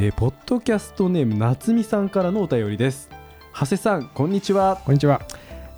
[0.00, 3.10] えーポッドキャストネーム夏美さんからのお便りです。
[3.52, 4.80] 長谷さんこんにちは。
[4.84, 5.22] こんにちは。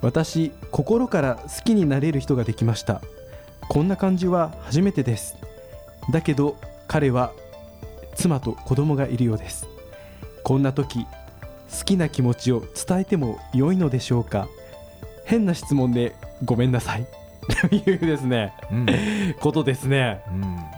[0.02, 3.00] 私心から好きになれる人ができました。
[3.70, 5.38] こんな感じは初めてです。
[6.12, 7.32] だけど彼は
[8.14, 9.66] 妻と子供がいるようです。
[10.44, 11.06] こんな時
[11.78, 14.48] 好きな気持ちを伝えても良いのでしょうか。
[15.24, 16.14] 変な質問で
[16.44, 17.06] ごめんなさい。
[17.70, 18.52] というですね。
[18.70, 18.86] うん、
[19.40, 20.20] ことですね。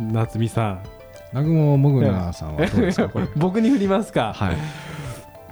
[0.00, 1.01] うん、夏美さん
[1.32, 3.10] 南雲もぐなさんはどうですか？
[3.36, 4.32] 僕に振りますか。
[4.34, 4.56] はい。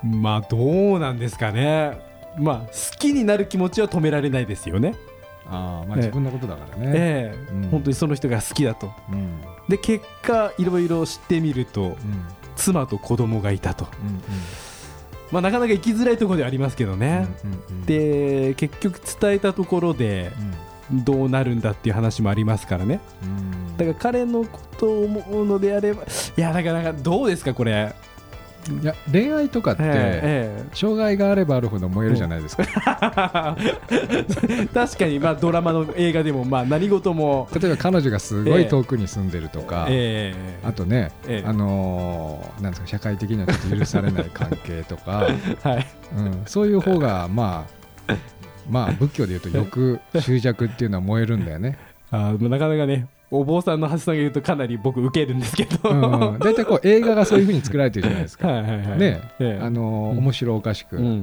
[0.04, 0.56] まあど
[0.96, 1.98] うなんですかね。
[2.38, 4.94] まあ好きになる気持ちは止められないですよね。
[5.46, 6.92] ああ、まあ、自分のことだからね。
[6.94, 7.52] ええ。
[7.52, 7.68] うん。
[7.70, 8.92] 本当にその人が好きだと。
[9.10, 11.96] うん、うん、で結果いろいろ知ってみるとうん、
[12.56, 14.20] 妻と子供がいたと、うん、
[15.32, 20.54] まあ、なかなか生きづらいところではありますけどね、うん、うん、で結局伝えたところでうん、
[20.92, 23.00] どうなるんだっていう話もありますからね。
[23.22, 27.94] うん、だから彼のことを思うのであればいやなかなかどうですかこれ、
[28.82, 29.82] いや、恋愛とかって。
[29.84, 33.56] え障害があればあるほど燃えるじゃないですか。
[33.90, 39.86] え 確かにまあドラマの映画でもまあ何事も、例えば彼女がすごい遠くに住んでるとか。
[39.88, 40.58] ええ。
[40.66, 41.48] あとね、ええ。
[41.48, 45.26] あのーなんですか社会的にはちょっと許されない関係とか、
[45.62, 45.86] はい。
[46.16, 47.64] うん、そういう方がま
[48.06, 48.14] あ
[48.70, 51.78] まあ仏教でいうと欲 執着っていうのは燃えるんだよね。
[52.10, 58.48] あーなかなかねお坊さんの橋さんが言うとかなり僕受けるんですけど、うんうん、大体こう映画がそういうふうに作られてるじゃないですか。
[58.48, 58.98] はいはいはい。
[58.98, 59.64] ね、ええ。
[59.64, 60.18] あのーうん。
[60.18, 61.22] 面白おかしく、ううん。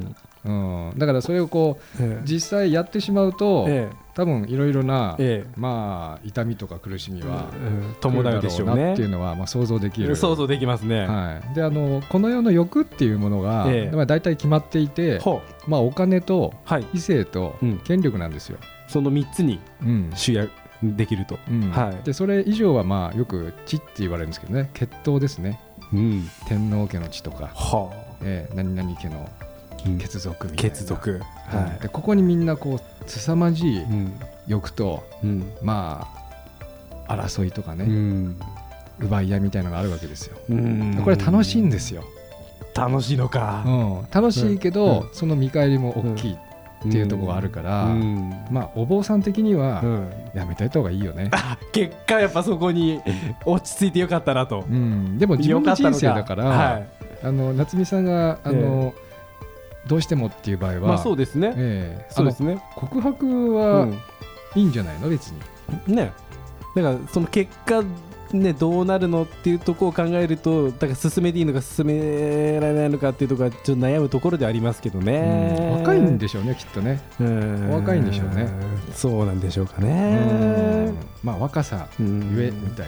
[0.50, 2.26] んだからそれをこうええ。
[2.26, 5.50] 実際やってしまうと、え多分いろいろな、ええ。
[5.56, 7.56] まあ痛みとか苦しみはう
[7.92, 8.94] ん伴うでしょうね。
[8.94, 10.16] っていうのはまあ想像できる。
[10.16, 13.96] 想像できますね、はい、であのこの世の欲っていうものが、ええ。
[13.96, 15.22] まあ、大体決まっていて、
[15.68, 16.86] まあ、お金とはい。
[16.96, 17.78] 異性とうん。
[17.78, 18.58] 権力なんですよ。
[18.88, 20.12] その3つにうん。
[20.16, 20.50] 主役
[20.82, 21.70] できると、うん。
[21.70, 22.04] はい。
[22.04, 24.72] でそれ以上はまあよく血って言われるんですけどね。
[24.74, 25.60] 血統ですね。
[25.94, 27.92] うん、天皇家の血とか、は
[28.24, 29.47] えー何々家のあ、うん
[30.00, 30.76] 血族みたいな。
[30.76, 31.22] 血族。
[31.48, 31.82] は、はい。
[31.82, 34.20] でここにみんなこう凄まじいうん。
[34.48, 35.52] 欲とうん。
[35.62, 36.08] ま
[37.08, 38.40] あ争いとかね、うん。
[39.00, 40.38] 奪い合いみたいなのがあるわけですよ。
[40.50, 41.02] うん。
[41.04, 42.04] これ楽しいんですよ。
[42.76, 43.64] 楽しいのか。
[43.66, 45.10] うん、楽しいけど、うん。
[45.14, 48.30] その見返りも大きいっていうところがあるから、うん。
[48.52, 50.10] まあお坊さん的にはうん。
[50.34, 51.30] やめといた方がいいよね。
[51.34, 53.02] あ結果やっぱそこに
[53.46, 54.66] 落ち着いてよかったなと。
[54.70, 56.88] うん、でも自分の人生だから、はい。
[57.24, 58.94] あの夏美さんがあの、
[59.88, 62.62] どうしてもっていう場合は、まあそうですね、ええそうですね。
[62.76, 63.94] 告白うはん
[64.56, 65.10] いいんじゃないの？
[65.10, 65.30] 別
[65.88, 65.96] に。
[65.96, 66.12] ね。
[66.76, 67.84] だからその結果
[68.32, 77.00] ねどうなるのっていうところを考えるとだから進めていいのか進められないのかっていうところはちょっと悩むところではありますけどね、うん若いんでしょうねきっとね。
[77.72, 78.50] 若いんでしょうね。
[78.94, 80.98] そうなんでしょうかうねん。
[81.24, 82.30] まあ若さうん。
[82.36, 82.88] ゆえみたい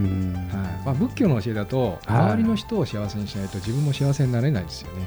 [0.00, 0.32] うん。
[0.32, 0.48] な、はい。
[0.86, 2.20] まあ、仏教の教えだとはい。
[2.32, 5.06] 周りの人を幸せにしないと自分も幸せになれないですよね。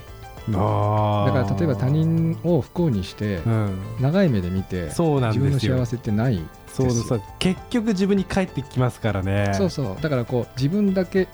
[0.51, 3.77] だから例えば他人を不幸にしてうん。
[4.01, 7.21] 長い目で見てそうなん自分の幸せってないそうそう。
[7.39, 9.53] 結局自分に返ってきますからね。
[9.53, 10.01] そうそう。
[10.01, 11.27] だからこう自分だけっ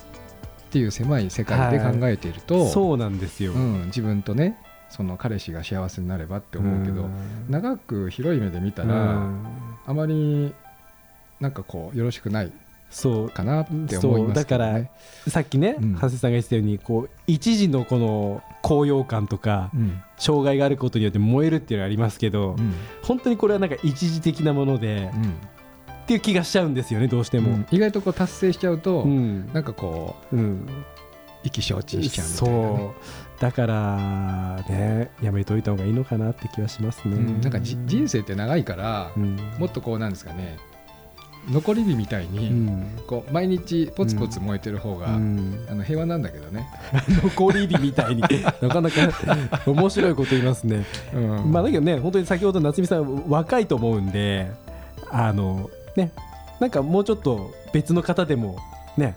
[0.71, 4.57] ていう狭い世界で考えていると、そうなんですよ、うん、自分とね
[4.89, 7.11] その彼氏が幸せになればって思うけど、ん。
[7.49, 9.47] 長く広い目で見たうら、ん。
[9.87, 10.53] あまり
[11.39, 12.51] なんかこうよろしくない
[12.89, 14.91] そうかなって思いますけど、ね、
[15.27, 15.93] さっきね、うん。
[15.93, 20.01] 長谷さんが言ってたようにこう一時のこの高揚感とかうん。
[20.17, 22.73] 障害があることによって燃えるっていうのがありますけど、うん。
[23.03, 25.23] 本当にこれはなんか一時的なもので、うん。
[26.03, 27.51] っていう気がしちゃうんですよねどうしても。
[27.51, 27.67] うん。
[27.71, 29.47] 意外とこう達成しちゃうと、うん。
[29.53, 30.67] なんかこううん。
[31.43, 32.75] 意気消沈しちゃうみたいな、ね。
[32.77, 33.41] そう。
[33.41, 37.15] だからねやめといた方がいいのかなって気はしますね。
[37.15, 37.41] うん。
[37.41, 39.37] なんかじ人生って長いから、うん。
[39.57, 40.57] もっとこうなんですかね
[41.49, 42.99] 残り火みたいに、うん。
[43.07, 45.65] こう毎日ポツポツ燃えてる方が、うん。
[45.69, 46.67] あの平和なんだけどね、
[47.23, 48.21] 残り火みたいに。
[48.61, 48.95] なかなか
[49.65, 50.85] 面白いこと言いますね。
[51.13, 51.51] うん。
[51.51, 54.51] まあだけどね本当に先ほど夏美さん若いと思うんで
[55.09, 56.11] あのね
[56.59, 58.57] なんかもうちょっと別の方でも
[58.97, 59.15] ね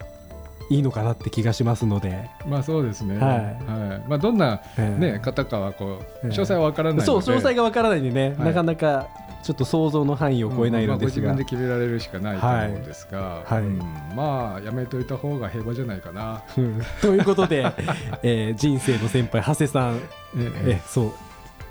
[0.70, 3.18] いいのかなって気がしますので、まあそうですね。
[3.18, 3.36] はい。
[3.36, 4.08] はい。
[4.08, 5.00] まあどんなええ。
[5.12, 6.28] ね方かはこうええ。
[6.28, 7.06] 詳細はわからないので。
[7.06, 8.48] そう詳細がわからないんでね、はい。
[8.48, 9.08] なかなか
[9.42, 13.62] ちょっと想像の範囲を超えないのですが、まあご自分で決められるしかないと思うんですが、はい。
[13.62, 13.78] うん。
[14.14, 16.42] まあやめといた方が平和じゃないかな。
[16.56, 16.80] うん。
[17.00, 17.66] ということで、
[18.22, 19.96] えー人生の先輩長谷さん、
[20.38, 20.52] え。
[20.66, 21.12] えそう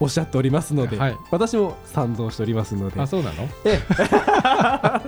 [0.01, 1.17] おっしゃっておりますので、はい。
[1.29, 2.99] 私も賛同しておりますので。
[2.99, 3.47] あそうなの？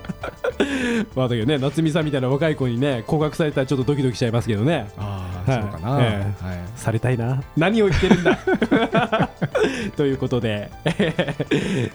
[1.16, 4.88] まあだけどね夏美さんみたいな若い子にね告白されたらちょっとドキドキしちゃいますけどね。
[4.98, 5.62] ああ、はい。
[5.64, 5.98] そうかな。
[6.00, 6.60] えはい。
[6.76, 7.42] されたいな。
[7.58, 8.38] 何を言ってるんだ。
[9.98, 10.70] ということで。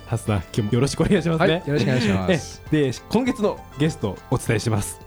[0.07, 2.63] ハスさん今日もよろしくお願いしますはい、ね、よろしくお願いします。
[2.73, 4.99] えで今月のゲストをお伝えします。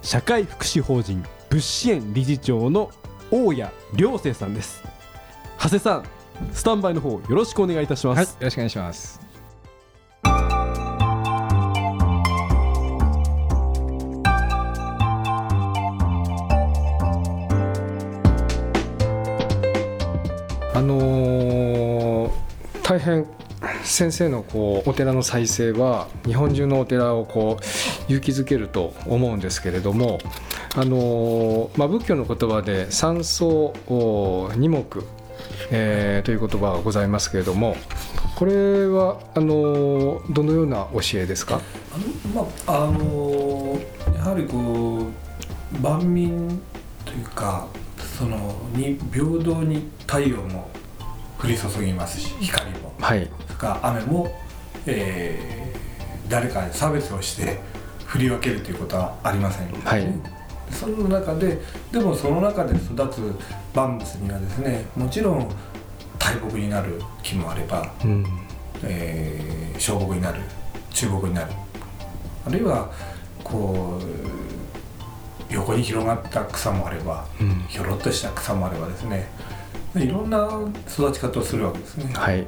[0.00, 2.90] 社会福祉法人物支援理事長の
[3.30, 3.64] 大谷
[3.96, 4.82] 良生さんです。
[5.58, 6.04] 長谷さん
[6.52, 9.20] スタンバイの方よろしくお願いいたします、はい、よろしくお願いします。
[20.74, 22.30] あのー
[22.82, 23.26] 大変
[23.82, 27.64] 先生のこうお寺の再生は日本中のお寺をこう
[28.12, 30.18] 勇気づけると思うんですけれども、
[30.76, 34.84] あのーまあ、仏教の言葉で三層お二目、
[35.70, 37.76] えーという言葉がございますけれども
[38.36, 41.60] これはあのーどのような教えですか？
[41.94, 41.98] あ
[42.34, 43.78] のまああの
[44.14, 46.60] やはりこう万民
[47.04, 47.66] というか
[48.18, 50.70] そのに平等に太陽も
[51.42, 52.94] 降り注ぎますし光も。
[53.00, 53.28] はい。
[53.46, 54.28] それから雨も、
[54.86, 55.76] えー
[56.28, 57.60] 誰かに差別をして
[58.04, 60.02] 振り分けるということはありませんよね、はい
[60.70, 61.60] その中で
[61.92, 63.20] でもその中で育つ
[63.74, 65.48] 万物にはですねもちろん
[66.18, 68.24] 大木になる木もあればうん。
[68.82, 70.40] えー小木になる
[70.90, 71.52] 中木になる
[72.46, 72.90] あるいは
[73.44, 73.98] こ
[75.50, 77.64] う横に広がった草もあればうん。
[77.68, 79.28] ひょろっとした草もあればですね
[79.94, 80.48] いろんな
[80.88, 82.46] 育ち方をするわけですね、はい。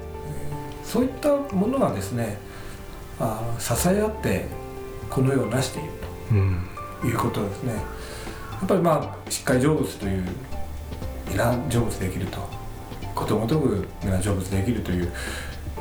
[0.84, 2.38] そういったものがですね
[3.20, 4.46] あー支え合って
[5.08, 5.88] この世を成している
[6.32, 6.68] うん。
[7.00, 7.72] ということですね。
[7.74, 7.78] や
[8.64, 10.24] っぱりまあしっかり成仏という
[11.30, 12.38] 皆成仏できると
[13.14, 15.06] ことごとく皆成仏できるという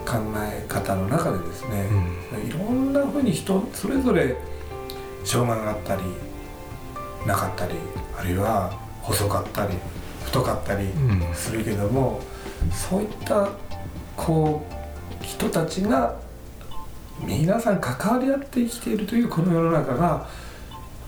[0.06, 1.90] 考え方の中でですね、
[2.48, 4.36] いろんなふうに人それぞれ
[5.26, 6.02] 障害があったり
[7.26, 7.74] なかったり
[8.18, 8.72] あるいは
[9.02, 9.74] 細かったり
[10.24, 11.36] 太かったりうん。
[11.36, 12.22] するけども、
[12.72, 13.50] そういった
[14.16, 14.66] こ
[15.22, 16.16] う人たちが
[17.22, 20.28] 皆さん関わり合って生きているというこの世の中が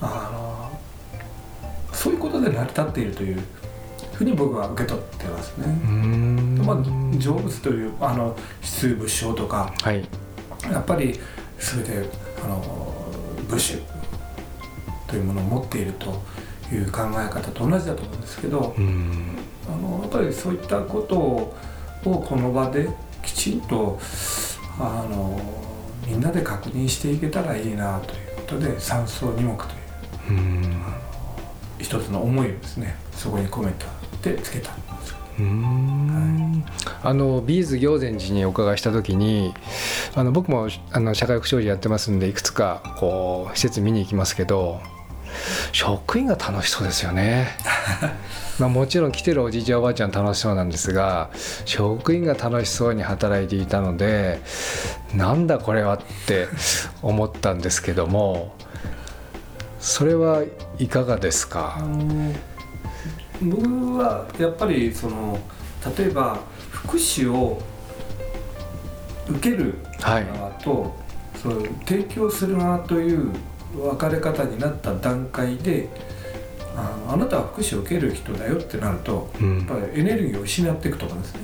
[0.01, 0.58] あの
[1.93, 3.39] そういうことで成り立っているという
[4.13, 5.65] ふうに僕は受け取ってますね。
[5.67, 6.61] うん。
[6.65, 6.77] まあ、
[7.17, 10.07] 成仏というあの質仏性とかはい。
[10.71, 11.17] やっぱり
[11.57, 12.09] 全て
[12.43, 13.05] あの
[13.49, 13.77] 武士
[15.07, 16.21] というものを持っていると
[16.73, 19.37] いう考え方と同じだと思うんですけどうん。
[19.67, 21.55] あのやっぱりそういったことを
[22.05, 22.87] をこの場で
[23.23, 23.99] きちんと
[24.79, 25.39] あの
[26.07, 29.63] みんなで確認していけたらいいなということで三層二目と
[30.31, 30.83] いううん
[31.79, 33.87] 一つの思いをですねそこに込めた
[34.21, 34.73] でつけた。
[34.73, 36.65] んですうん
[37.01, 39.53] あのビーズ行善寺にお伺いした時に
[40.13, 44.81] あの僕もあの社会福祉やってますんでいくつかこう施設見に行きますけど
[45.71, 47.47] 職員が楽しそうですよね。
[48.59, 51.29] まあもちろん来てるおじいちゃんおばあちゃん楽しそうなんですが
[51.63, 54.41] 職員が楽しそうに働いていたので
[55.13, 56.49] なんだこれはって
[57.01, 58.53] 思ったんですけども
[59.79, 60.43] それは
[60.77, 62.33] いかがですあかの
[63.41, 65.39] 僕はやっぱりその
[65.97, 66.39] 例えば
[66.71, 67.61] 福祉を
[69.29, 70.25] 受けるはい。
[70.25, 70.95] 側と、
[71.41, 73.31] そう提供する側という
[73.75, 75.87] 分かれ方になった段階で
[76.75, 79.57] あのあなたは福祉を受ける人だよってなるとうん。
[79.59, 81.39] やっぱりエネルギーを失っていくと思うんですね。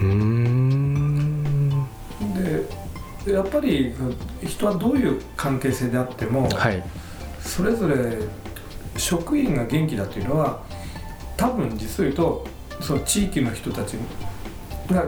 [0.00, 1.86] うーん。
[3.24, 3.94] でやっぱり
[4.44, 6.82] 人はどういう関係性であっても、はい
[7.42, 8.18] それぞれ
[8.96, 10.62] 職員が元気だというのは
[11.36, 12.46] 多分実を言うと
[12.80, 13.94] その地域の人たち
[14.90, 15.06] が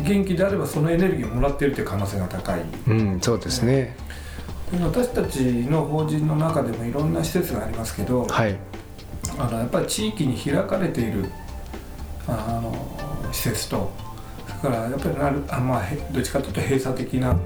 [0.00, 2.62] 元気であればそのエネルギーをもらっているという可能性が高い。
[2.86, 3.96] うんそうですね。
[4.70, 8.56] で私たちの法人の中でもいろんな施設がありますけどはい。
[9.38, 11.26] あのやっぱり地域に開かれている
[12.26, 13.90] あの施設と
[14.60, 17.36] それからやっぱりなるあ、まあ、へどっちかというと閉鎖的な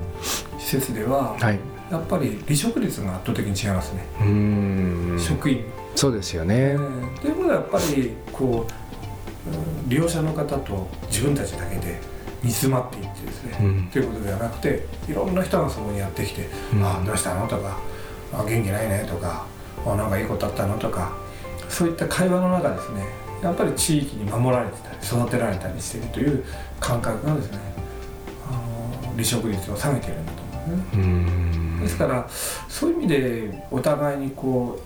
[0.59, 8.66] 施設でははいやっぱり離職率が圧倒的に違いますね、うーん職員そうですよねえーということはやっぱりこ
[9.46, 12.00] ううん利用者の方と自分たちだけで
[12.42, 17.76] 煮詰まっていってですね、うんということではなくていろんな人がそこにやってきて「うんああどうしたの?」とか
[18.32, 19.44] 「あ元気ないね」とか
[19.87, 21.12] 「あなんかいいことあったの?」とか
[21.68, 23.04] そういった会話の中ですね
[23.42, 26.44] やっぱり地域に守られてたり育てられたりしているという
[26.80, 27.58] 感覚がですね
[28.49, 28.52] あ
[29.04, 31.02] の離職率を下げているんだと思うんですね。
[31.02, 31.06] う
[31.58, 32.28] んですから
[32.68, 34.80] そういう意味でお互いにこ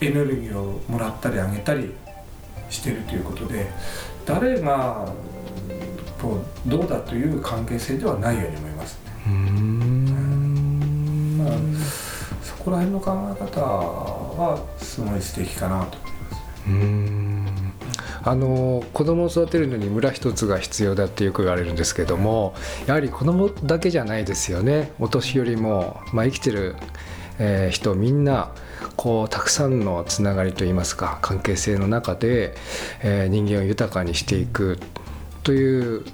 [0.00, 1.92] うエネルギーをもらったりあげたり
[2.70, 3.70] してるということで
[4.24, 5.08] 誰が
[6.20, 9.12] こうどうだという関係性ではないように思いますね。
[9.26, 10.06] うん
[11.38, 11.48] まあ
[12.42, 16.42] そこら辺の考え方はすごい素敵かなと思います。
[16.66, 17.35] うん
[18.26, 22.54] あの子供を育てるのに村一つが必要だってよく言われるんですけども
[22.86, 24.90] やはり子供だけじゃないですよね。
[24.98, 26.74] お年寄りも、まあ、生きてる、
[27.38, 28.50] えー人みんな
[28.96, 32.56] こうたくさんのつながりといいますか関係性の中で、
[33.00, 34.80] えー人間を豊かにしていく
[35.44, 36.04] という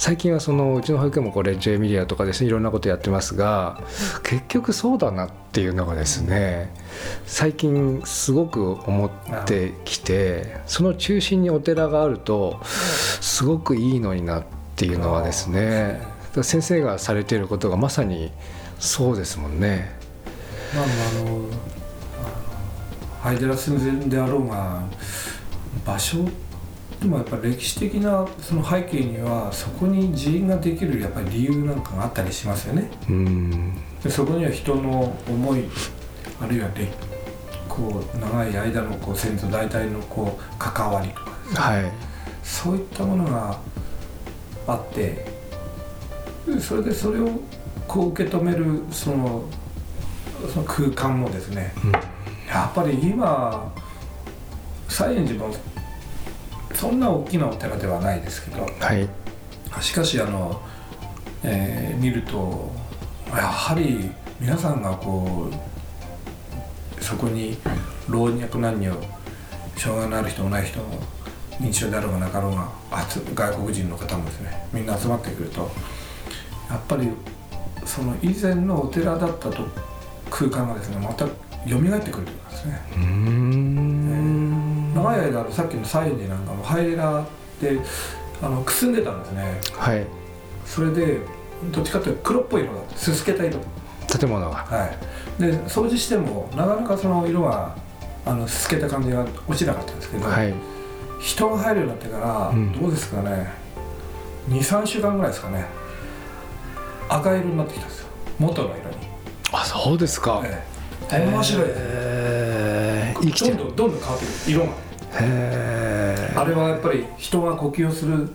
[0.00, 3.82] 最近はそのうちの保育園もこれ J ミリアとかですねいろんなことやってますが
[4.22, 6.72] 結局そうだなっていうのがですね
[7.26, 9.10] 最近すごく思っ
[9.44, 16.00] てきてその中心にお寺があるとすごくいいのになっていうのはですね
[16.42, 18.32] 先生がされていることがまさに
[18.78, 19.94] そうですもんね。
[20.74, 21.44] まあ、あの
[23.20, 24.82] ハイデラ寸前であろうが
[25.84, 26.26] 場所
[27.00, 32.90] でもやっぱり歴史的なその背景にはそこに寺院ができるやっぱり理由なんかがあったりしますよね。
[33.08, 33.74] うん。
[34.02, 35.64] でそこには人の思い
[36.42, 36.88] あるいはれ
[37.68, 41.60] こう長い間のこう先祖代々のこう関わりとかですね。
[41.60, 41.92] はい。
[42.42, 43.58] そういったものが
[44.66, 45.24] あって
[46.46, 47.30] でそれでそれを
[47.88, 49.44] こう受け止めるその
[50.52, 51.92] その空間もですね、うん。
[51.92, 53.72] やっぱり今
[54.88, 55.54] 西園寺も
[56.80, 59.06] そんな大きなお寺ではないですけどはい
[59.82, 60.62] しかしあの、
[61.44, 62.72] えー見ると
[63.28, 64.10] やはり
[64.40, 65.50] 皆さんがこ
[66.98, 67.58] うそこに
[68.08, 68.96] 老若男女
[69.76, 70.98] 障害のある人もない人も
[71.60, 72.72] 認知症であろうがなかろうが
[73.34, 75.70] 外国人の方もですねみんな集まってくると
[76.70, 77.10] やっぱり
[77.84, 79.68] その以前のお寺だったと
[80.30, 82.80] 空間がですねまた蘇ってくるということですね。
[85.00, 87.24] うん長い間さっきの西園寺なんかもハイデラ
[87.60, 87.78] で
[88.42, 89.60] あのくすんでたんですね。
[89.72, 90.06] はい。
[90.64, 91.20] それで
[91.72, 92.96] どっちかというと黒っぽい色だった。
[92.96, 93.58] すすけた色
[94.18, 94.56] 建物が。
[94.56, 94.86] は
[95.38, 95.42] い。
[95.42, 97.76] で掃除してもなかなかその色が
[98.24, 100.54] あのすすけた感じが落ちなかったんですけど、はい。
[101.20, 102.80] 人が入るようになってから、うん。
[102.80, 103.52] どうですかね。
[104.48, 105.66] 23週間ぐらいですかね。
[107.08, 108.08] 赤色になってきたんですよ。
[108.38, 108.96] 元の色に、
[109.52, 110.42] あそうですか。
[110.44, 110.64] え
[111.10, 111.26] え。
[111.26, 111.84] 面白いですね。
[111.86, 113.54] えー。
[113.54, 114.34] どんどんどんどん変わってくる。
[114.46, 114.66] 色が。
[114.70, 118.28] へあれはやっぱり人が呼吸をする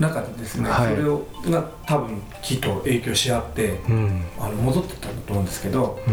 [0.00, 0.96] 中でですね、はい。
[0.96, 4.24] それをが多分木と影響し合ってーうん。
[4.38, 6.10] あの戻ってったと思うんですけどあ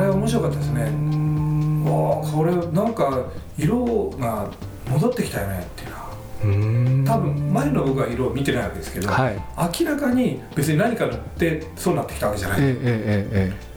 [0.00, 0.82] れ面白かったですね。
[0.82, 1.84] うん。
[1.84, 3.26] わあこれなんか
[3.58, 4.50] 色が
[4.88, 6.10] 戻ってきたよねっていうのは。
[6.42, 7.04] うん。
[7.04, 9.42] 多分前の僕は色を見てないわけですけど、はい。
[9.80, 12.74] 明らかに別に何か塗ってそうなってきたわけじゃない、ええ
[13.32, 13.69] ええ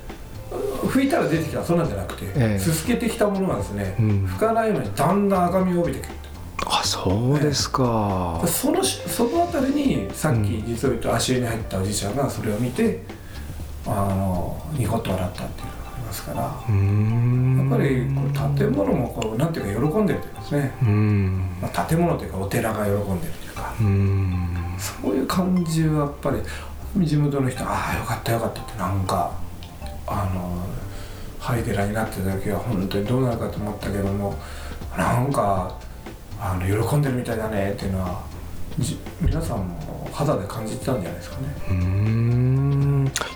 [0.86, 2.60] 拭いたら出てきたそうなんじゃなくて、ええ。
[2.60, 4.25] すすけてきたものがですね、うん。
[4.25, 6.18] 拭かないのにだんだん赤みを帯びてくる。
[6.66, 8.42] あそうですか。
[8.48, 13.02] そのしそのあたりにさっき実を言うと足湯に入ったおじいちゃんがそれを見て
[13.86, 16.42] あのニコッと笑ったっていうのがありますから。
[16.42, 16.54] やっ
[17.70, 21.58] ぱりこう建物もこうなんていうか喜んでるというんですね、うん。
[21.62, 23.74] まあ、建物というかお寺が喜んでるというか。
[23.82, 24.75] うん。
[24.78, 29.32] そういう感じはやっぱり地元の人ああよかったよかったってなんか
[30.08, 30.66] あの
[31.40, 34.36] ハイデラになってた時は本当にどうなるかと思ったけども
[34.98, 35.78] なんか
[36.40, 38.24] あの喜んでるみたいだねっていうのは
[39.22, 41.48] 皆さんも肌で感じてたんじゃないですかね。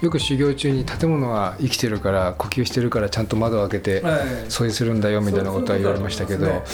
[0.02, 6.66] よく修行中に建物が生きてるから呼吸してるからちゃんと窓を開けてええ掃除するんだよみたいなことは言われましたけどそういうこ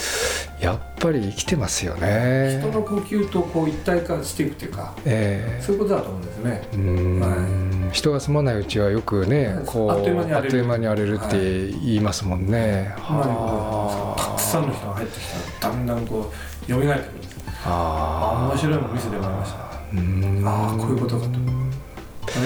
[0.60, 2.58] やっぱり生きてますよね。
[2.62, 5.62] 人の呼吸とこう一体化していくっていうかええ。
[5.62, 6.68] そういうことだと思うんですね。
[6.72, 10.46] うーん人が住まないうちはよくねこうあっという間に荒れる。
[10.46, 15.26] あっという間に荒れるって言いますもんね、なるほどたくさんの人が入ってき
[15.60, 16.32] たらだんだんこ
[16.68, 17.34] う蘇ってくるんです。
[17.66, 19.58] ああ面白いの見せてもらいました。
[19.58, 21.63] ああこういうことかと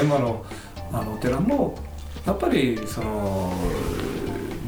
[0.02, 0.44] 今の
[0.92, 1.78] あのお寺も
[2.26, 3.52] やっぱりその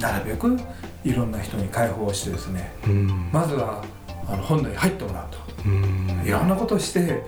[0.00, 0.58] なるべく
[1.04, 3.30] いろんな人に開放してですねうん。
[3.32, 3.84] まずは
[4.26, 6.20] あの本土に入ってもらううん。
[6.22, 7.22] といろんなことをして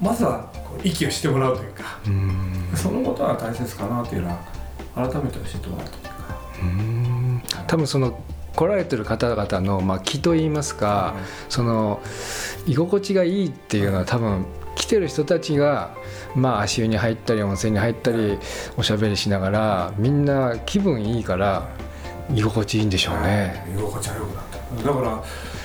[0.00, 0.50] まずは
[0.84, 2.70] 息をしてもらうというかうん。
[2.74, 4.38] そのことが大切かなというのは
[4.94, 6.38] 改めて教えてもらったというか。
[6.62, 7.42] うん。
[7.66, 8.18] 多分その
[8.56, 11.14] 来られてる方々の、まあ、気といいますか、
[11.50, 12.00] その
[12.66, 14.46] 居心地がいいっていうのは多分
[14.76, 15.94] 来てる人たちが、
[16.36, 18.38] まあ、足湯に入ったり温泉に入ったり
[18.76, 21.68] おしゃべりしながらみんな気分いいから
[22.32, 24.88] 居心地いいんでしょうね、居心地は良くなった。
[24.88, 25.24] だから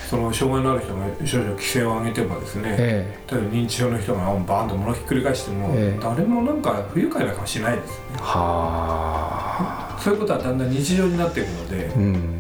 [0.10, 6.00] その障害のある人が少々規制を上げてもですね、え例えば認知症の人がバーンと物をひっくり返しても、ええ。
[6.03, 8.00] 誰もなんか不愉快な顔しないですよね。
[8.15, 10.00] えはあ。
[10.01, 12.38] そういうことはだんだん日常になっていくので、うん。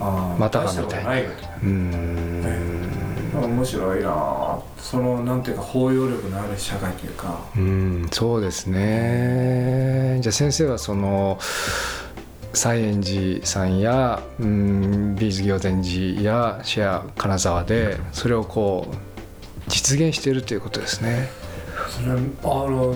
[0.00, 1.30] あーまたか大したいよ
[1.62, 3.30] うーん。
[3.32, 4.53] と面白いなあ
[4.84, 7.40] そのなんていうか包容力のある社会というか。
[7.56, 10.18] うんそうですね。
[10.20, 11.38] じゃあ先生はその
[12.52, 18.94] 西園寺さんやうんビーズ行善寺やシェア金沢でそれをこう
[19.68, 21.30] 実現しているということですね。
[21.88, 22.94] それはあの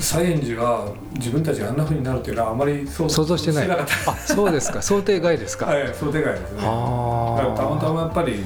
[0.00, 3.68] 西園寺が自分たちがあんなふうになるというのはあまり想想像してない。
[3.68, 4.12] なかった。
[4.12, 4.80] あそうですか。
[4.82, 6.60] 想定外ですか、はいそうでかいですね。
[6.62, 8.42] あたまたまやっぱり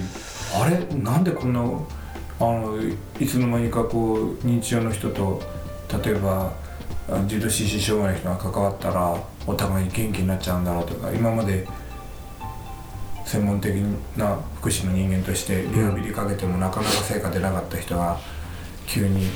[0.60, 0.96] あれ？
[0.96, 1.62] なんでこんな
[2.42, 2.76] あの
[3.20, 5.40] いつの間にかこう認知症の人と
[6.04, 6.52] 例えば
[7.08, 11.64] あ重度心身障害の人が関わったらお互い元気になっちゃうんだろうとか今まで
[13.24, 13.76] 専門的
[14.16, 18.18] な福祉の人間としてリハビリかけてもなかなか成果出なかった人が
[18.88, 19.28] 急に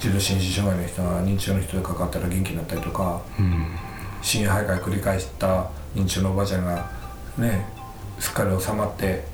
[0.00, 3.76] 重度心身障害の人が認知症の人と関わったら元気になったりとかうん
[4.22, 6.90] 深夜徘徊繰り返した認知症のおばあちゃんが
[7.36, 7.66] ね
[8.18, 9.24] すっかり収まって、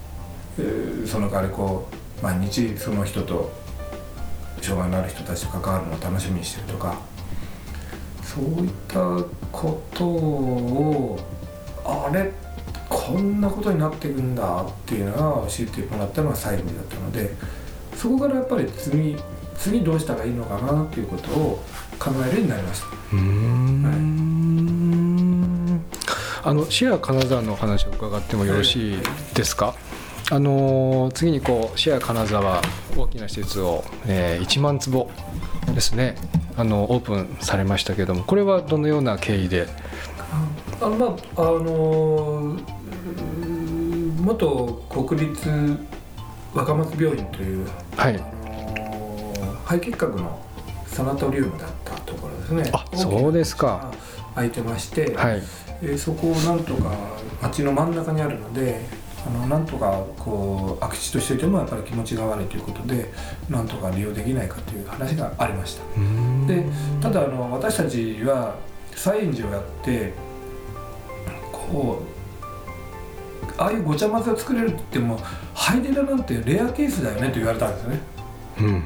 [0.58, 3.52] えーその代わりこう毎日その人と
[4.60, 6.98] 障害のある人たちと関わるのを楽しみにしてるとか
[8.22, 8.98] そういった
[9.52, 11.18] ことを
[11.84, 12.30] あれ
[12.88, 17.34] こんなことになっていくんだっていうのが教えてもらったのが最後だったので
[17.96, 19.16] そこからやっぱり次
[19.56, 21.64] 次どうしたらいいのかなっていうことを
[21.98, 22.86] 考えるようになりました。
[22.86, 23.18] う
[26.44, 28.98] あのシェア金沢の話を伺ってもよろしい
[29.34, 29.74] ですか、
[30.30, 32.60] あのー次にこうシェア金沢
[32.96, 35.10] 大きな施設を、えー1万坪
[35.74, 36.16] ですね
[36.56, 39.66] あのオープンされましたけどもこれはどのような経緯で？
[40.80, 42.60] あのまああのー
[44.22, 45.78] 元国立
[46.52, 47.66] 若松病院という、
[47.96, 48.16] はい。
[48.16, 50.42] あのー肺結核の
[50.86, 52.70] サナトリウムだったところですね。
[52.72, 53.90] あそうですか。
[54.34, 55.42] 空いてまして、はい。
[55.82, 56.92] えーそこをなんとか
[57.42, 58.80] 町の真ん中にあるので
[59.28, 63.12] あのなんとかこう空き地としていてもやっぱり気持ちが悪いということで
[63.50, 65.82] なんとか利用できないかという話がありました。
[66.46, 66.64] で
[67.02, 68.56] ただあの私たちは
[68.92, 70.14] サイエンジをやって
[71.52, 75.20] こうああいうごちゃ混ぜを作れるって言っても
[75.52, 78.00] ハイデラなんてレアケースだよねと言われたんですよね。
[78.60, 78.84] うん。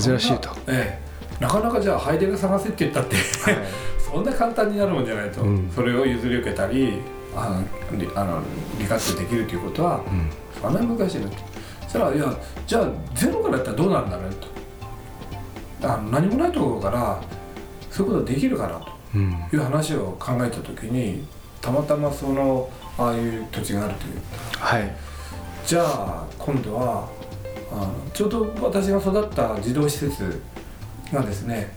[0.00, 0.98] 珍しいと、え
[1.38, 1.42] え。
[1.42, 3.16] なかなかじゃあハイデラ探せって言ったって
[3.98, 5.70] そんな簡単になるもんじゃないと、うん。
[5.74, 7.02] それを譲り受けたり
[7.34, 8.42] あのりあの
[8.78, 10.30] 利活用できるということはうん。
[10.60, 11.36] そんなに難しいなと。
[11.82, 15.88] そしたらいやじゃあゼロからやったらどうなるんだろうと。
[15.88, 17.22] あの何もないところから
[17.90, 18.92] そういうことできるかなと。
[19.14, 19.30] うん。
[19.52, 21.26] いう話を考えた時に
[21.60, 24.20] たまたまそのああいう土地があるという。
[24.58, 24.96] はい。
[25.66, 27.08] じゃあ今度は
[27.72, 30.40] あのちょうど私が育った児童施設
[31.12, 31.74] がですね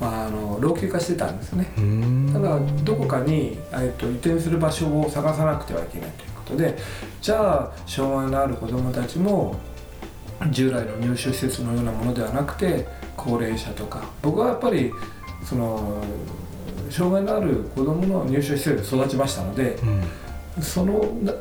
[0.00, 1.72] あの老朽化してたんですね。
[1.78, 2.30] うん。
[2.32, 6.78] ただどこかに、えっと移転する場所を探さなくてはいけないということで
[7.20, 9.56] じゃあ障害のある子どもたちも
[10.50, 14.92] 従来の入所施設のようなものではなくて高齢者とか僕はやっぱり
[15.44, 16.02] その
[16.90, 19.76] 障害のある子どもの入所施設で育ちましたので
[20.56, 20.62] うん。
[20.62, 21.32] そのな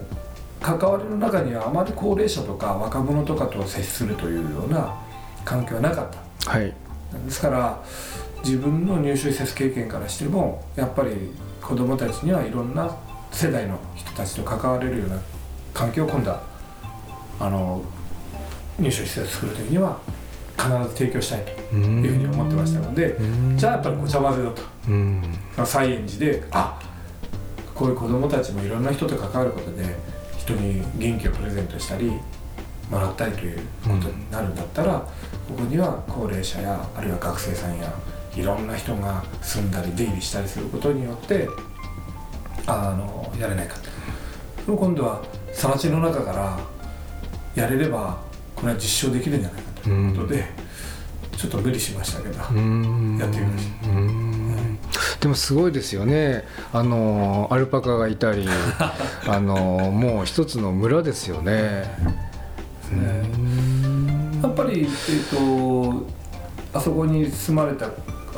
[0.62, 5.00] 関わりの中にはあまり高齢者とか若者とかと接するというような
[5.46, 6.10] 環境はなかっ
[6.44, 6.52] た。
[6.52, 6.74] はい。
[7.26, 7.82] ですから
[8.48, 11.12] 自分の入所施設経験からしてもやっぱり
[11.62, 12.96] 子どもたちにはいろんな
[13.30, 15.20] 世代の人たちと関われるような
[15.74, 16.42] 環境を今度は
[17.42, 17.84] あの
[18.80, 20.00] 入所施設を作る時には
[20.58, 23.58] 必ず提供したいとうんいうふうに思ってましたのでうん。
[23.58, 25.22] じゃあやっぱりごちゃ混ぜだとうん
[25.54, 26.80] その菜園寺であ
[27.76, 29.84] こういう子どもたちもいろんな人と関わることで
[30.38, 32.12] 人に元気をプレゼントしたり
[32.90, 35.08] もらったりということになるんだったら、こ
[35.58, 37.94] こには高齢者やあるいは学生さんや
[38.38, 41.50] いろんな人が住んだり出入りしたりすることによって
[42.68, 43.76] あのやれないか
[44.66, 45.24] でも今度は
[45.54, 46.60] 更地の中から
[47.56, 48.22] やれれば
[48.56, 49.90] これは実証できるんじゃないかと。
[49.90, 50.46] いうことで、
[51.38, 53.18] ちょっと無理しましたけど、うん。
[53.20, 54.80] やってみましうん。
[55.20, 56.44] でもすごいですよね。
[56.74, 58.48] あのアルパカがいたり
[59.28, 59.56] あの
[59.92, 61.84] もう一つの村ですよね。
[62.92, 64.42] うん。
[64.42, 66.06] やっぱり、えー、と
[66.74, 67.90] あそこに住まれた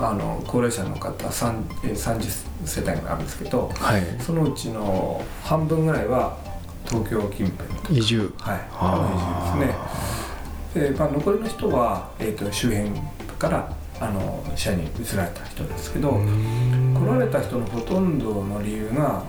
[0.02, 4.04] あの高齢者の方3えー30世帯があるんですけどはい。
[4.20, 6.38] そのうちの半分ぐらいは
[6.86, 8.34] 東京近辺と移住。
[8.40, 8.60] はい。
[8.74, 10.92] ああの移住ですね。
[10.92, 12.92] で、まあ、残りの人は、えー、と周辺
[13.38, 16.94] からあの社に移られた人ですけど、うん。
[16.94, 19.24] 来られた人のほとんどの理由が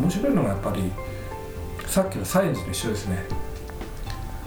[0.00, 0.90] 面白いのがやっぱり
[1.86, 3.24] さっきのサイエンスと一緒ですね。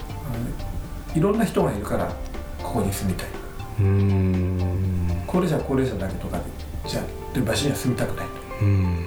[0.09, 2.11] あのいろんな人がいるから
[2.63, 3.27] ここに住みたい。
[3.27, 3.42] うん
[5.27, 6.43] 高齢者は高齢者だけとかで
[6.87, 8.27] じゃあで場所には住みたくない。
[8.27, 9.05] とうん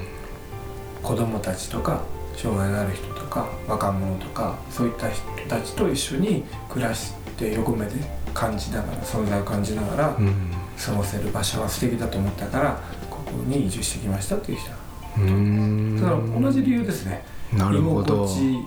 [1.03, 2.03] 子供たちとか
[2.37, 7.93] 障害のある人とか若者とかそういった人たちと一緒に暮らして横目で
[8.35, 10.51] 感じながら存在を感じながらうん。
[10.79, 14.71] 過ごせる場所が素敵だと思ったからここに移住してきましたっていう人。
[15.19, 15.97] うん。
[15.99, 17.25] だから同じ理由ですね。
[17.53, 18.25] なるほど。
[18.25, 18.59] 居心地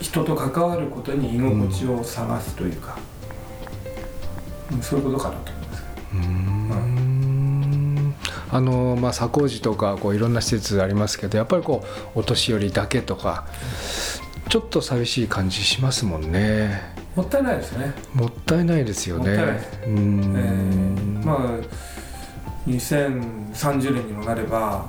[0.00, 3.15] 人と関わることに居心地を探すというか、うん
[4.80, 5.86] そういうことかなと思います
[8.48, 13.46] あのまあ左工事とかこういろんな施設ありますけどやっぱりこうお年寄りだけとか
[14.48, 16.94] ちょっと寂しい感じしますもんね。
[17.16, 20.34] もったいないですね、もったいないですよもったいないねうん。
[20.36, 21.36] えーまあ
[22.66, 24.86] 2030年にもなれば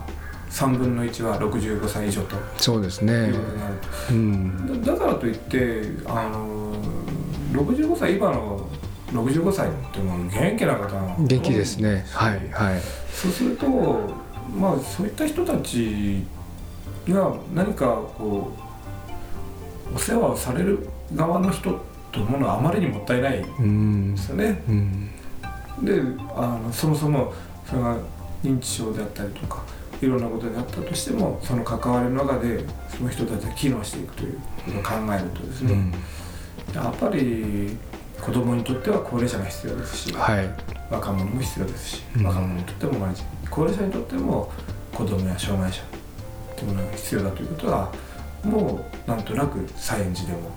[0.49, 2.35] 3分の1は65歳以上と。
[2.57, 3.31] そうですね。
[4.09, 4.81] うん。
[4.83, 6.73] だだからといってあの
[7.53, 8.67] 65歳今の
[9.11, 12.05] 65歳ってもう元気な方が元気ですね。
[12.11, 12.81] はいはい。
[13.11, 13.67] そうすると
[14.57, 16.23] まあそういった人たち
[17.07, 17.85] が何か
[18.17, 18.51] こ
[19.91, 21.79] うお世話をされる側の人
[22.11, 24.61] というものはあまりにもったいないでうんすよね。
[24.67, 25.09] うん。
[25.83, 26.01] で
[26.35, 27.33] あのそもそも
[27.65, 27.97] それが
[28.43, 29.63] 認知症であったりとか
[30.01, 35.93] いろんなことであったとしてもその関わりの中でその人たちが機能していくということを考えるとですね、うん。
[36.73, 37.77] やっぱり
[38.21, 40.49] 子供にとっては高齢者が必要ですし、はい。
[40.89, 42.25] 若者も必要ですし、うん。
[42.25, 44.51] 若者にとっても同じ高齢者にとっても
[44.93, 45.81] 子供や障害者
[46.55, 47.91] というものが必要だということは
[48.43, 50.51] もうなんとなくサイエンジでも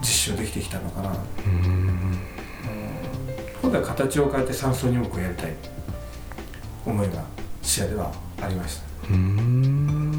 [0.00, 1.12] 実証できてきたのかな、う
[1.48, 2.18] ん。
[3.60, 5.54] 今度は形を変えて山荘入浴をやりたい。
[6.84, 7.22] 思いが
[7.62, 8.82] 視野ではありました。
[9.08, 10.12] うーん。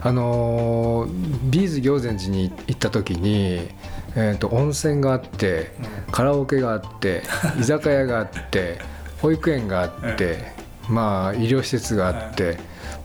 [0.00, 3.68] あのービーズ行善寺に行った時に、
[4.14, 5.72] えー、と温泉があって
[6.10, 7.22] カラオケがあって
[7.58, 8.78] 居酒屋があって
[9.20, 10.52] 保育園があって
[10.88, 12.58] まあ医療施設があって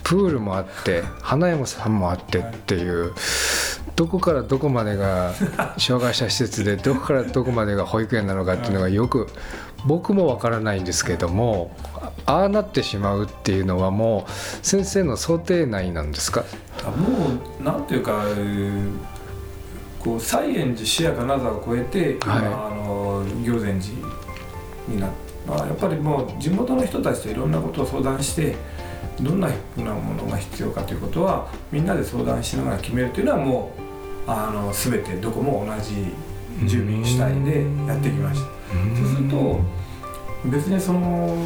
[0.04, 3.14] プールもあって花山さんもあってっていう
[3.96, 5.34] どこからどこまでが
[5.78, 9.28] 障害者施設でどこからどこまでが保育園なのかっていうのがよく
[9.86, 11.72] 僕もわからないんですけども
[12.26, 14.32] ああなってしまうっていうのはもう
[14.66, 16.44] 先生の想定内なんですか？
[16.86, 17.08] あも
[17.60, 18.92] うなんていうかえー
[20.00, 22.46] こうサイエン寺視野金沢を超えて今、はい。
[22.46, 23.94] あの行善寺
[24.88, 25.12] になっ
[25.48, 28.56] まあ、やっぱりもう地元の人たちといろんなことを相談して
[29.22, 33.72] どんなふうなものが必要かということはみんなで相談しながら決めるというのはも
[34.28, 36.14] うあの全てどこも同じ
[36.68, 38.48] 住民主体でやってきました。
[38.98, 39.60] そうすると
[40.46, 41.46] 別にその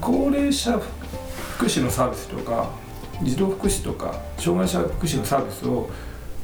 [0.00, 0.80] 高齢者
[1.56, 2.70] 福祉のサービスとか
[3.22, 5.90] 児童福祉とか障害者福祉のサービスを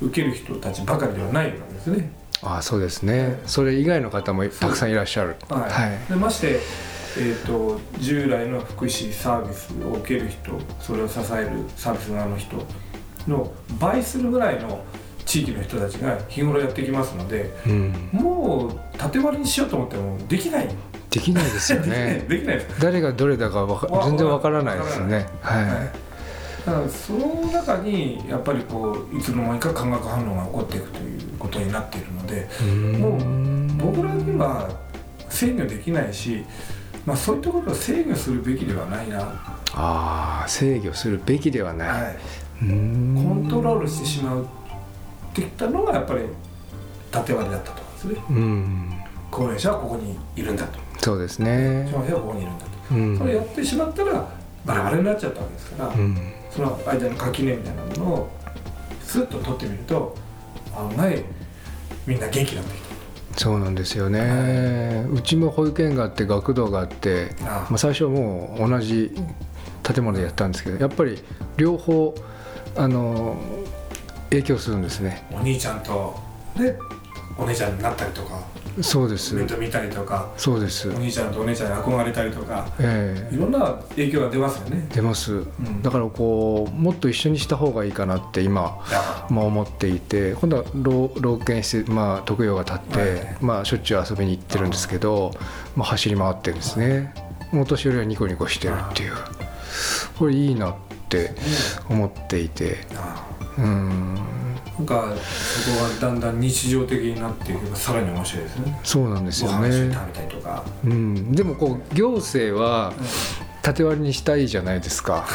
[0.00, 2.10] 受ける人たちばかりではないわけですね。
[2.42, 3.40] ああそうですね。
[3.46, 5.36] それ以外の方もたくさんいらっしゃる。
[5.48, 5.70] はい。
[5.70, 5.98] はい。
[6.08, 6.60] でまして、
[7.18, 12.56] えー、と従来の福祉サービスを受ける人それを支えるサービス側の人
[13.26, 14.84] の倍するぐらいの
[15.26, 20.68] 地域の人たちが日頃やってきますのでうん、もう縦割りにしようと思ってもできない。
[21.10, 22.24] できないですよね。
[22.28, 22.58] できない。
[22.58, 24.78] です誰がどれだかわかわ全然わからない。
[24.78, 25.26] ですよね。
[25.42, 25.64] はい、
[26.68, 32.48] だからその中にやっぱりこういつの間にか化学反応が起こっていくということになっているので
[32.98, 34.68] もう僕らには
[35.30, 36.44] 制御できないし、
[37.06, 39.20] まあ、そういったことを制御するべきではないな、
[39.74, 42.16] ああ制御するべきではない、はい、
[42.60, 46.22] コントロールしてしまうっていったのがやっぱり
[47.10, 48.24] 縦割りだったと思うんですね。
[48.30, 49.02] うん。
[49.30, 50.78] 高齢者はここにいるんだと。
[50.98, 51.88] そうですね。
[51.90, 53.18] 障害者はここにいるんだと、うん。
[53.18, 54.28] それやってしまったら
[54.64, 58.28] バラバラになっちゃったわけですから、うんその間の垣根みたいなものを
[59.02, 60.16] スッと取ってみると
[60.76, 61.24] 案外
[62.06, 62.88] みんな元気になってき
[63.38, 69.12] そうなんですよね、うちも保育園があって学童があってまあ、最初はもう同じ
[69.84, 71.22] 建物でやったんですけどやっぱり
[71.56, 72.14] 両方
[72.76, 73.36] あの
[74.30, 75.24] 影響するんですね。
[75.32, 76.18] お兄ちゃんと
[76.56, 76.76] で
[77.38, 78.40] お姉ちゃんになったりとか
[78.82, 79.34] そうです。
[79.34, 80.88] 面倒見たりとかそうです。
[80.90, 83.34] お兄ちゃんとお姉ちゃんに憧れたりとかええ。
[83.34, 84.86] いろんな影響が出ますよね。
[84.94, 85.32] 出ます。
[85.32, 85.82] ん。
[85.82, 88.78] だからこうもっと一緒にした方がいいかなって今
[89.30, 93.36] まあ、思っていて今度は老老犬施設、まあ、特養が立って、はい。
[93.40, 95.32] まあ、しょっちゅう遊びに行ってるんですけど、
[95.76, 97.14] まあ、走り回ってるんですね。
[97.52, 99.12] お年寄りはニコニコしてるっていう。
[100.18, 100.74] これいいなっ
[101.08, 101.34] て
[101.88, 102.78] 思っていて。
[102.94, 104.18] らうん
[104.78, 108.80] なんかそこがだんだん日常的になっていけばさらに面白いですね。
[108.84, 109.92] そうなんですよね。
[109.92, 110.64] 食べたりとか。
[110.84, 112.92] うん、でもこう行政は
[113.62, 115.26] 縦割りにしたいじゃないですか。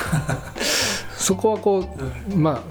[1.18, 1.86] そこはこ
[2.32, 2.62] うまあ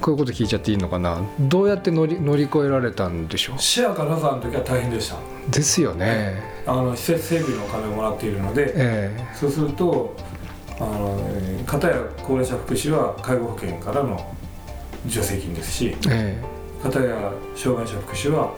[0.00, 1.22] こういうこと聞いちゃっていいのかな。
[1.40, 3.58] どうやって乗り乗り越えられたんでしょう？
[3.58, 5.16] シェア金沢の時は大変でした。
[5.50, 6.42] ですよね。
[6.66, 10.14] あの施設整備のお金をもらっているのでえそうすると
[10.78, 14.34] あのえー片や高齢者福祉は介護保険からの
[15.08, 16.42] 助成金ですしええ。
[16.82, 18.52] 片や障害者福祉は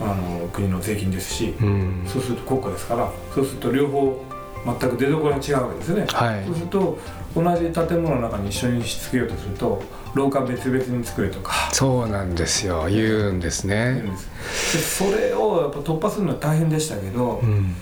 [0.00, 2.04] あの国の税金ですしえうん。
[2.06, 4.24] そうすると国家ですからそうすると両方
[4.64, 6.44] 全く出所が違うわけですね、はい。
[6.44, 6.98] そうすると
[7.34, 9.82] 同じ建物の中に一緒にしつけようとすると
[10.14, 11.70] 廊下別々に作れとか。
[11.72, 12.86] そうなんですよ。
[12.88, 14.02] 言うんですね。
[14.72, 17.74] でそれをやっぱ突破するのは大変でしたけど、うん。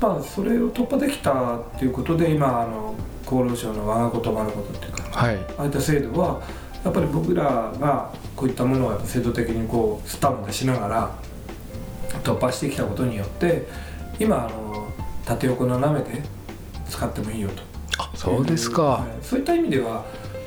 [0.00, 5.36] まあそれを突破できたっていうことで今あの厚労省の我がことまることっていうかはい。
[5.58, 6.42] ああいった制度は
[6.84, 11.10] やっぱり僕らがこういったものを制度的にこうスタンプでしながら
[12.22, 13.66] 突破してきたことによって
[14.18, 14.88] 今あの
[15.24, 16.22] 縦横斜めで
[16.88, 17.62] 使ってもいいよと。
[18.16, 18.82] そうですか。
[18.82, 20.04] はいそういった意味では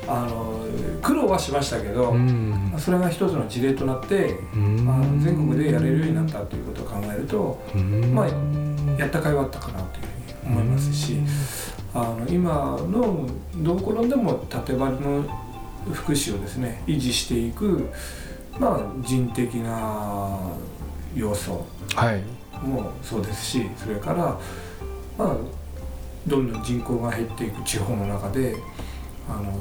[0.08, 0.64] あの
[1.02, 2.74] 苦労はしましたけど、うん。
[2.78, 4.88] それが一つの事例となって、うん。
[4.88, 8.14] あの全国でやれるようになったということを考えるとうん。
[8.14, 8.26] まあ
[8.98, 10.06] やった甲斐はあったかなという
[10.44, 11.18] ふうに思いますし、
[11.94, 15.24] あの今のどころでも縦張りの
[15.92, 17.88] 福祉をですね維持していく、
[18.58, 20.38] まあ、人的な
[21.14, 22.22] 要素はい。
[22.64, 24.38] もそうですしそれから、
[25.16, 25.36] まあ、
[26.26, 28.54] どんどん人口が減っていく地方の中で
[29.28, 29.52] あの、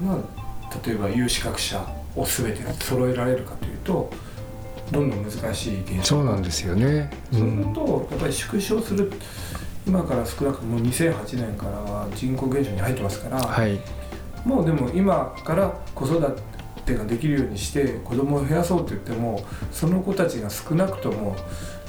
[0.00, 1.78] まあ、例えば有資格者
[2.16, 4.10] を全て揃えられるかというと
[4.90, 7.10] どんどん難しい現象そうなんですよね。
[7.30, 9.12] そうするとやっぱり縮小する
[9.86, 13.78] 今から少なくとも2008年からは人口減少に入ってますから、はい
[14.48, 16.38] もうでも今から子育
[16.86, 21.36] てができるようにして子供を増やそうと言ってもその子たちが少なくとも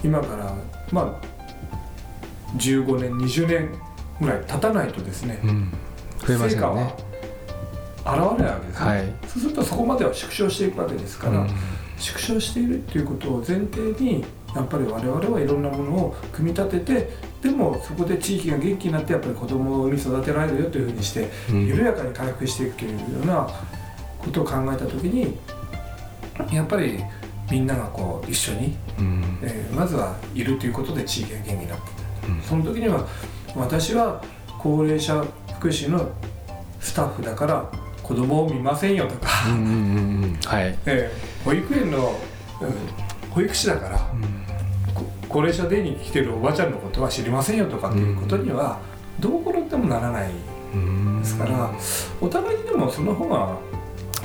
[0.03, 0.53] 今から
[0.91, 3.69] まあ15年20年
[4.19, 5.71] ぐらい経たないとですねうん。
[6.27, 6.55] 増えまね。
[6.61, 6.93] は
[8.05, 9.13] 現れないわけですね、はい。
[9.27, 11.49] そうするとそこまでは縮小していくわけですから、うん。
[11.97, 17.09] 縮小しているっていうことを前提にやっぱり我々はいろんなものを組み立てて
[17.41, 21.67] でもそこで地域が元気になってやっぱり子供を産み育てられるよというふうにしてうん。
[21.67, 23.47] 緩やかに回復していくというような
[24.17, 25.37] ことを考えた時に
[26.51, 26.99] やっぱり
[27.51, 29.39] みんながこう一緒に、うん。
[29.43, 31.83] えーまずはいるということで地域が元気になって
[32.27, 32.41] うん。
[32.41, 33.07] その時には
[33.55, 34.23] 私は
[34.57, 35.23] 高齢者
[35.57, 36.09] 福祉の
[36.79, 37.71] スタッフだから
[38.03, 40.39] 子供を見ませんよとか、うんうんうんうん。
[40.43, 40.77] はい。
[40.85, 42.19] えー保育園の、
[42.61, 43.99] うん保育士だから
[44.93, 48.79] こ高齢者デーに来てるおばちゃんのことは知りませんよとかっていうことには
[49.19, 50.31] どう転んでもならない
[50.73, 51.71] うんですから
[52.21, 53.57] お互いにでもその方が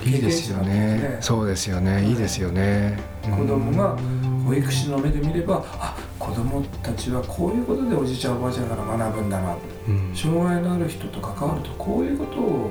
[0.05, 1.17] いいですよね。
[1.21, 2.07] そうですよね。
[2.07, 2.13] い。
[2.13, 2.99] いですよね。
[3.23, 3.97] 子供が
[4.45, 9.57] 保育士の目で見ればあ子供たちはこういうことでおじいちゃんおばあちゃんから学ぶんだな。
[9.89, 10.13] うん。
[10.15, 12.71] 障害のある人と関わるとこういうことを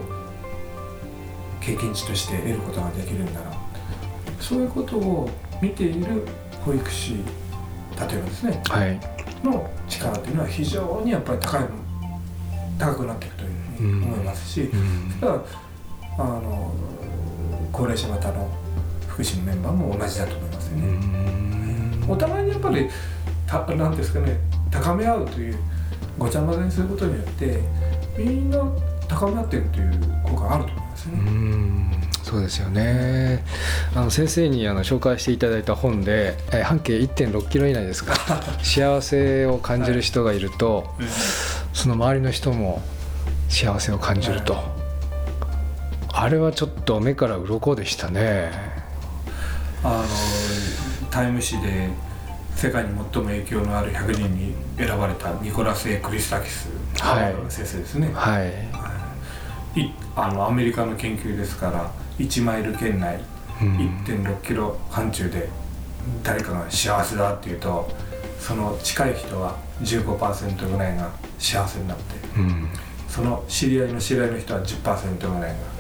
[1.60, 3.52] 経験値として得ることができるんだな。
[4.40, 5.30] そういうことを
[5.64, 6.28] 見ている
[6.66, 7.24] 保育士例え
[7.98, 9.00] ばですねはい。
[9.46, 11.62] の力っていうのは非常にやっぱり高い
[12.78, 15.14] 高くなっていくというふうに思いますし、うん。
[16.18, 16.74] あの
[17.72, 18.50] 高齢者型の
[19.08, 20.88] 福祉のメンバーも同じだと思いますようね。
[20.88, 22.06] ん。
[22.10, 22.90] お互いにやっぱり
[23.48, 24.38] たなんですかね
[24.70, 25.58] 高め合うという
[26.20, 27.60] ごちゃ混ぜにすることによって
[28.18, 28.58] みんな
[29.08, 29.92] 高め合っていくという
[30.24, 31.32] 効果があると思いますようね。
[31.32, 33.44] んそうですよね。
[33.96, 38.16] あの先生にあの紹介していただいた本でえー半径1 6キロ以内ですか。
[38.64, 40.90] 幸せを感じる人がいると、
[41.74, 42.82] その周りの人も
[43.50, 44.64] 幸せを感じると、はい
[46.16, 48.52] あれはちょっと目から鱗でしたね。
[49.84, 51.90] あのタイム誌で
[52.56, 57.36] 世界に最も影響のある100人に選ばれたニコラス・エクリスタキスはい。
[57.50, 58.12] 先生ですね。
[58.14, 58.44] は
[59.76, 59.82] い。
[59.82, 63.20] いあのアメリカの研究ですから1マイル圏内
[63.62, 63.78] うん。
[64.06, 65.50] 1 6キロ範疇で
[66.24, 67.90] 誰かが幸せだっていうと
[68.40, 72.68] その近い人は15%ぐらいが幸せになってうん。
[73.08, 75.74] その知り合いの知り合いの人は10%ぐらいが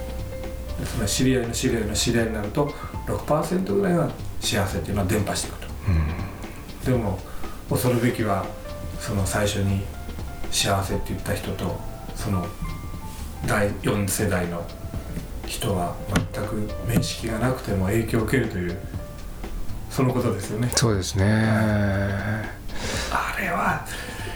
[0.80, 2.74] でその知り合いの知り合いの知り合いになると
[3.08, 6.92] 6%ぐらいが幸せっていうのは伝播していくと。
[6.92, 7.20] でも
[7.70, 8.46] 恐るべきは
[9.00, 9.82] その最初に
[10.52, 11.80] 幸せって言った人と
[12.16, 12.46] その
[13.48, 14.66] 第4世代の
[15.54, 15.96] 人は
[16.34, 18.76] 全く面識がなくても影響を受けるという
[19.92, 20.72] そのことですよね。
[20.76, 21.26] そうですね、
[23.12, 23.86] あれは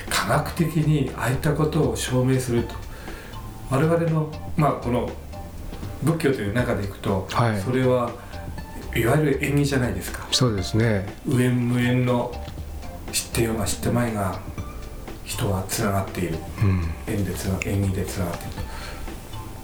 [0.10, 2.76] 科学的にああいったことを証明すると。
[3.72, 5.10] 我々のまあこの
[6.04, 7.60] 仏教という中でいくと、はい。
[7.62, 8.12] それは
[8.96, 10.28] いわゆる縁起じゃないですか。
[10.32, 11.12] そうですね。
[11.26, 12.32] 無縁無縁の
[13.12, 14.40] 知ってようが知ってまいが
[15.26, 16.38] 人はつながっている。
[16.62, 16.88] うん。
[17.08, 18.54] 縁でつな縁起でつながっている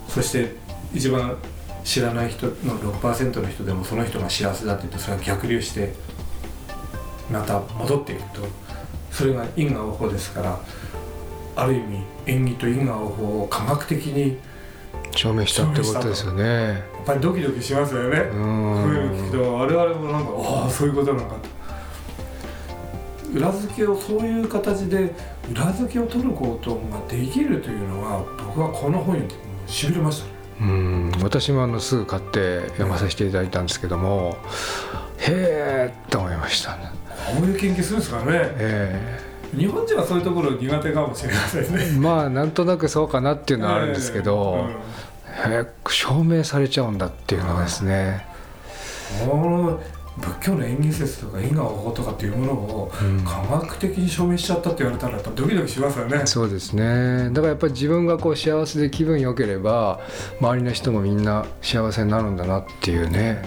[0.08, 0.12] と。
[0.12, 0.63] そして
[0.94, 1.38] 一番
[1.84, 2.54] 知らない人の
[2.94, 5.94] 6%の人でもその人が幸せだって言うとそれが逆流して
[7.32, 8.42] また戻っていくと
[9.12, 10.60] それが因果応報ですから
[11.56, 14.38] ある意味縁起と因果応報を科学的に
[15.12, 16.44] 証明したってことですよね。
[16.44, 21.64] やっぱりドキドキしますよね、うこういうの聞くんと我々もなんかああそういうことなのかと。
[23.38, 25.14] 裏付けをそういう形で
[25.52, 29.28] 裏付けを取ることができるというのは僕はこの本に
[29.68, 30.28] しびれました。
[30.28, 30.33] ね
[30.64, 34.38] うん私もあのすぐ買って読まさせていただいたんですけども
[35.20, 36.92] へえって思いましたね。
[37.36, 38.30] こういう研究するんですからね。
[38.58, 39.20] え
[39.56, 41.86] 日本人はそういうところ苦手かもしれませんね。
[41.96, 44.68] えまあなんとなくそうかなっていうのはあるんですけど、
[45.46, 48.26] へえ証明されちゃうんだっていうのがですね、
[49.28, 49.78] うん
[50.18, 53.24] 仏教の縁起説とか因果応報とかっていうものをうん。
[53.24, 56.26] 科学的に証明しちゃったって言われたらやっぱドキドキしますよね。
[56.26, 57.30] そうですね。
[57.30, 60.00] だからやっぱり自分がこう幸せで気分良ければ
[60.40, 63.42] 周りの人もみんな幸せになるんだなっていうね、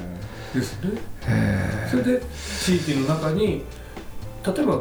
[0.55, 0.91] ですね。
[1.29, 2.23] えそれで
[2.65, 3.65] 地域の中に
[4.45, 4.81] 例えば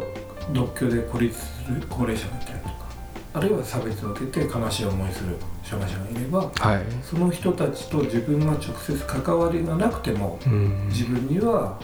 [0.53, 2.75] 独居で孤立する高齢者がいたりとか
[3.33, 10.87] あるいは差別を受けて悲しい思いする障害者がいればえはい、その人たちと自分が直接関わりがなくてもうん。
[10.89, 11.79] 自分には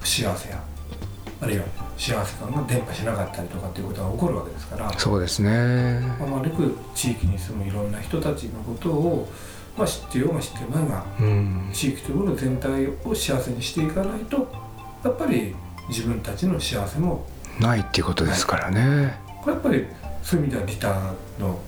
[0.00, 0.62] 不幸せや
[1.40, 1.64] あるいは
[1.96, 6.00] 幸せ感が伝播しなかったりとかっていうことが起こるわけですからそうですね。
[6.20, 9.28] あまりく地域に住むいろんな人たちのことを、
[9.76, 11.70] まあ、知ってようが知ってまいがうん。
[11.72, 14.52] 地域というもの全体を幸せにしていかないと
[15.02, 15.54] やっぱり
[15.88, 17.26] 自分たちの幸せも
[17.60, 19.86] ないっていうことですからね、これやっぱり
[20.22, 21.58] そういう意味ではリターンの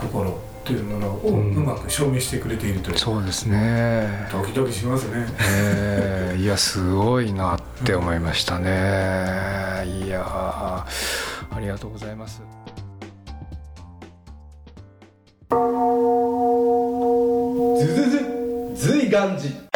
[0.00, 4.28] 心というものをうんうまく証明してくれているという、そうですね。
[4.32, 5.26] ドキドキしますね。
[5.40, 9.84] えーいやすごいなって思いましたね。
[10.04, 10.86] いやー
[11.54, 12.42] ありがとうございます。
[17.78, 18.20] ずずず
[18.74, 19.70] 随願寺。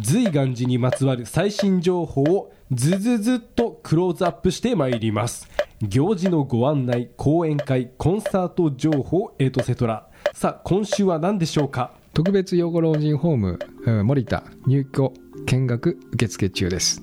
[0.00, 5.48] 随願寺にまつわる最新情報をずずずっとクローズアップしてまいります
[5.82, 10.08] 行事のご案内講演会コンサート情報エトセトラ。
[10.34, 11.92] さあ今週は何でしょうか？
[12.14, 15.12] 特別養護老人ホームうん森田入居
[15.46, 17.00] 見学受付中です。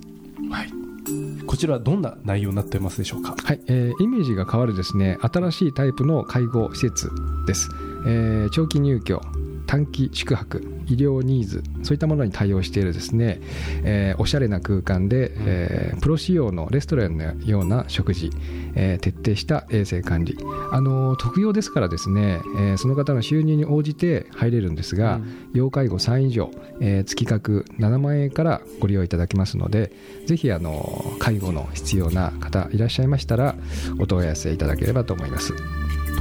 [0.51, 0.69] はい。
[1.47, 3.38] こちらはどんな内容になってますでしょうか？
[3.41, 7.09] はい、えーイメージが変わるですね新しいタイプの介護施設
[7.47, 7.69] です、
[8.05, 9.21] えー長期入居
[9.75, 13.41] 短期宿泊医療ニーズそういったものに対応しているですね、
[13.83, 18.29] えーおしゃれな空間で、えープロ仕様のレストランのような食事、
[18.75, 20.38] えー徹底した衛生管理。
[20.71, 25.19] あのー特養ですからですね、えーその方の収入に応じて入れるんですが、
[25.53, 29.91] 要介護3以上、えー月額7万円からご利用いただけますので
[30.25, 33.55] ぜひあの介護の必要な方いらっしゃいましたら
[33.99, 35.53] お問い合わせいただければと思います、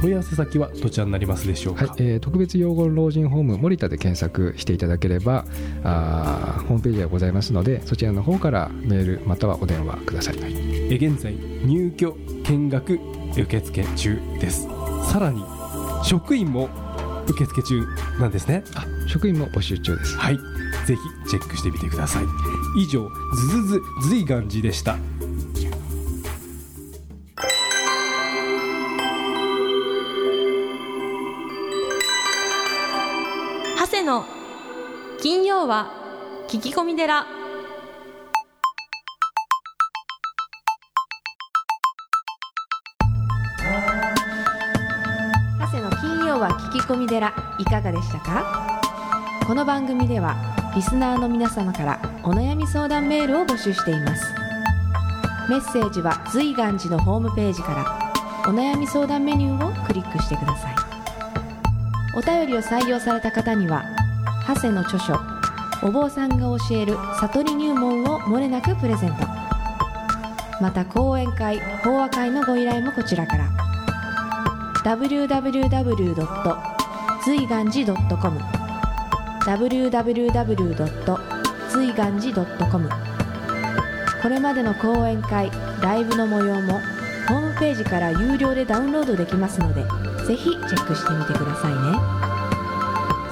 [0.05, 5.45] 問い合わせ先はどちらになりますでしょうか、はいえー特別養護老人ホーム森田で検索していただければ
[5.83, 12.11] あーホームページがございますのでそちらの方からメールまたはお電話ください、え現在入居
[12.43, 12.99] 見学
[13.43, 14.67] 受付中です。
[15.11, 15.43] さらに
[16.03, 16.69] 職員も
[17.27, 17.85] 受付中
[18.19, 18.63] なんですね。
[18.75, 20.15] あ職員も募集中です。
[20.17, 20.37] はい。
[20.85, 22.23] ぜひチェックしてみてください。
[22.77, 24.97] 以上ズズズ随願寺でした
[34.05, 34.23] の
[35.19, 35.91] 金曜は
[36.47, 37.25] 聞き込み寺。
[45.59, 48.79] 長谷の金曜は聞き込み寺いかがでしたか？
[49.47, 50.35] この番組では
[50.75, 54.23] リスナーの皆様からお悩み相談メールを募集しています。
[55.49, 58.11] メッセージは随願寺のホームページから
[58.51, 60.75] お悩み相談メニューをクリックしてください。
[62.17, 63.83] お便りを採用された方には
[64.47, 65.19] 長谷の著書
[65.81, 69.17] お坊さんが教える悟り入門をもれなくプレゼント
[70.61, 73.49] また講演会法話会のご依頼もこちらから
[74.83, 76.15] www.
[77.23, 78.39] 随願寺 .com
[79.45, 81.19] www.
[81.69, 82.89] 随願寺 .com
[84.21, 85.49] これまでの講演会
[85.81, 86.79] ライブの模様も
[87.27, 89.83] ホームページから有料でダウンロードできますので
[90.25, 92.14] ぜひチェックしてみてくださいね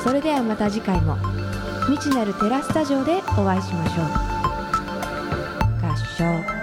[0.03, 1.15] それではまた次回も
[1.87, 4.05] 未知なるテラスタジオでお会いしましょう。
[5.87, 6.62] 合唱。